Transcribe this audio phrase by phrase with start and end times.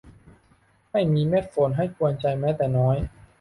[0.91, 2.97] ไม่มีเม็ดฝนให้กวนใจแม้แต่น้อย